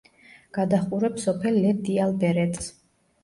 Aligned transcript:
გადაჰყურებს 0.57 1.27
სოფელ 1.27 1.59
ლე–დიალბერეტს. 1.65 2.73